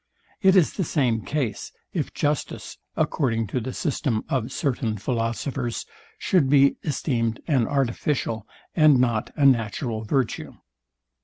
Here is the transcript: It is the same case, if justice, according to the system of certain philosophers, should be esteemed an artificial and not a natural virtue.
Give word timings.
It 0.41 0.55
is 0.55 0.73
the 0.73 0.83
same 0.83 1.21
case, 1.21 1.71
if 1.93 2.11
justice, 2.11 2.79
according 2.97 3.45
to 3.53 3.59
the 3.59 3.71
system 3.71 4.23
of 4.29 4.51
certain 4.51 4.97
philosophers, 4.97 5.85
should 6.17 6.49
be 6.49 6.77
esteemed 6.81 7.39
an 7.47 7.67
artificial 7.67 8.47
and 8.75 8.99
not 8.99 9.29
a 9.35 9.45
natural 9.45 10.03
virtue. 10.03 10.53